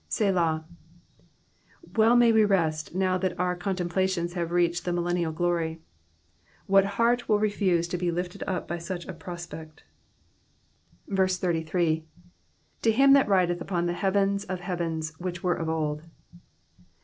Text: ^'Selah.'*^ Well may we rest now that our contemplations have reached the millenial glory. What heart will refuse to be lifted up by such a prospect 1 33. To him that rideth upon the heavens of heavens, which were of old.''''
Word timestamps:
^'Selah.'*^ 0.09 0.63
Well 1.95 2.15
may 2.15 2.31
we 2.31 2.43
rest 2.43 2.95
now 2.95 3.19
that 3.19 3.39
our 3.39 3.55
contemplations 3.55 4.33
have 4.33 4.49
reached 4.51 4.83
the 4.83 4.91
millenial 4.91 5.31
glory. 5.31 5.79
What 6.65 6.85
heart 6.97 7.29
will 7.29 7.37
refuse 7.37 7.87
to 7.89 7.99
be 7.99 8.09
lifted 8.09 8.41
up 8.47 8.67
by 8.67 8.79
such 8.79 9.05
a 9.05 9.13
prospect 9.13 9.83
1 11.05 11.15
33. 11.27 12.03
To 12.81 12.91
him 12.91 13.13
that 13.13 13.27
rideth 13.29 13.61
upon 13.61 13.85
the 13.85 13.93
heavens 13.93 14.43
of 14.45 14.61
heavens, 14.61 15.13
which 15.19 15.43
were 15.43 15.53
of 15.53 15.69
old.'''' 15.69 16.01